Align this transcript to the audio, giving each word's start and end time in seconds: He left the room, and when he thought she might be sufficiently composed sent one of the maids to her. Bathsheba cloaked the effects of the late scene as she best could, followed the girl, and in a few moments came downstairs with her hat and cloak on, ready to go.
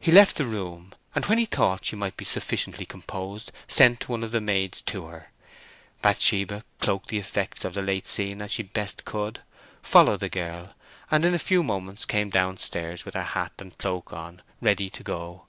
He 0.00 0.10
left 0.10 0.34
the 0.34 0.44
room, 0.46 0.94
and 1.14 1.26
when 1.26 1.38
he 1.38 1.44
thought 1.44 1.84
she 1.84 1.94
might 1.94 2.16
be 2.16 2.24
sufficiently 2.24 2.84
composed 2.84 3.52
sent 3.68 4.08
one 4.08 4.24
of 4.24 4.32
the 4.32 4.40
maids 4.40 4.80
to 4.80 5.06
her. 5.06 5.30
Bathsheba 6.02 6.64
cloaked 6.80 7.08
the 7.10 7.18
effects 7.18 7.64
of 7.64 7.74
the 7.74 7.80
late 7.80 8.08
scene 8.08 8.42
as 8.42 8.50
she 8.50 8.64
best 8.64 9.04
could, 9.04 9.42
followed 9.80 10.18
the 10.18 10.28
girl, 10.28 10.74
and 11.08 11.24
in 11.24 11.34
a 11.34 11.38
few 11.38 11.62
moments 11.62 12.04
came 12.04 12.30
downstairs 12.30 13.04
with 13.04 13.14
her 13.14 13.22
hat 13.22 13.52
and 13.60 13.78
cloak 13.78 14.12
on, 14.12 14.42
ready 14.60 14.90
to 14.90 15.04
go. 15.04 15.46